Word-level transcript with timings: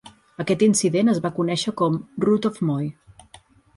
Aquest 0.43 0.63
indicent 0.67 1.11
es 1.13 1.21
va 1.27 1.31
conèixer 1.37 1.75
com 1.83 1.99
"Rout 2.27 2.49
of 2.51 2.59
Moy" 2.71 2.89